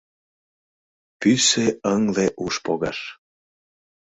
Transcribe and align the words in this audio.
Пӱсӧ-ыҥле 1.19 2.25
уш 2.43 2.55
погаш 2.65 2.99